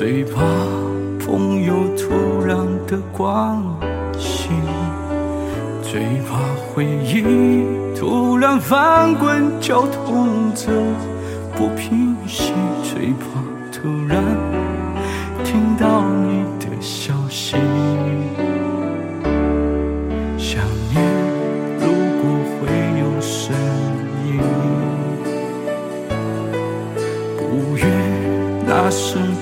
[0.00, 0.40] 最怕
[1.26, 2.56] 朋友突然
[2.86, 3.62] 的关
[4.18, 4.50] 心，
[5.82, 6.38] 最怕
[6.72, 10.72] 回忆突然翻滚，绞痛着
[11.54, 12.54] 不平息，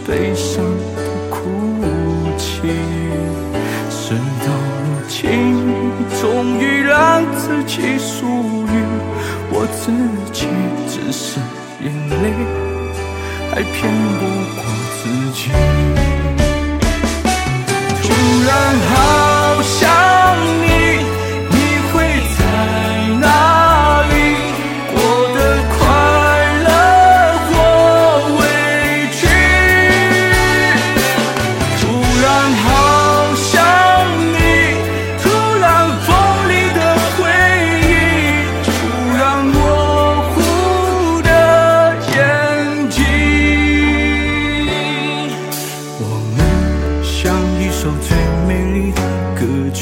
[0.07, 0.65] 悲伤
[0.97, 0.99] 的
[1.31, 1.39] 哭
[2.37, 2.69] 泣。
[3.91, 4.47] 事到
[4.85, 5.27] 如今，
[6.21, 8.75] 终于让自己属于
[9.51, 9.91] 我自
[10.33, 10.47] 己，
[10.89, 11.41] 只是
[11.83, 12.25] 眼泪
[13.51, 14.25] 还骗不
[14.57, 14.63] 过
[14.97, 16.08] 自己。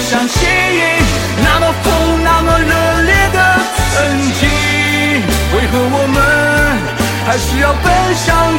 [0.00, 0.46] 想起，
[1.44, 3.60] 那么疯，那么热烈的
[3.94, 4.48] 曾经，
[5.54, 6.18] 为何我们
[7.26, 7.84] 还是要奔
[8.14, 8.58] 向